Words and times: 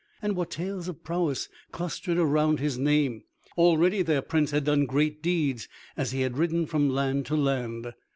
And 0.19 0.35
what 0.35 0.49
tales 0.49 0.87
of 0.87 1.03
prowess 1.03 1.47
clustered 1.71 2.17
around 2.17 2.59
his 2.59 2.79
name! 2.79 3.21
Already 3.55 4.01
their 4.01 4.23
Prince 4.23 4.49
had 4.49 4.63
done 4.63 4.87
great 4.87 5.21
deeds 5.21 5.67
as 5.95 6.09
he 6.09 6.21
had 6.21 6.39
ridden 6.39 6.65
from 6.65 6.89
land 6.89 7.27
to 7.27 7.35
land. 7.35 7.93